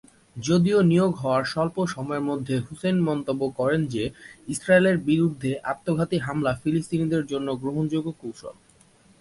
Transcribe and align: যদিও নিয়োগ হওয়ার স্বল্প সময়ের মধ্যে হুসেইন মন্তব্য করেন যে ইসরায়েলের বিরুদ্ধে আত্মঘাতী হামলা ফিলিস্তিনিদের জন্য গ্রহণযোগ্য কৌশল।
যদিও 0.37 0.79
নিয়োগ 0.81 1.11
হওয়ার 1.15 1.43
স্বল্প 1.43 1.75
সময়ের 1.85 2.27
মধ্যে 2.29 2.55
হুসেইন 2.67 2.97
মন্তব্য 3.09 3.41
করেন 3.59 3.81
যে 3.93 4.03
ইসরায়েলের 4.47 4.97
বিরুদ্ধে 5.09 5.51
আত্মঘাতী 5.71 6.17
হামলা 6.17 6.51
ফিলিস্তিনিদের 6.61 7.23
জন্য 7.25 7.47
গ্রহণযোগ্য 7.61 8.09
কৌশল। 8.21 8.55